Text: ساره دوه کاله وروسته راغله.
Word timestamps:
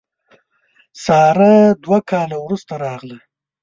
ساره 1.03 1.53
دوه 1.83 1.99
کاله 2.09 2.37
وروسته 2.41 2.73
راغله. 2.83 3.17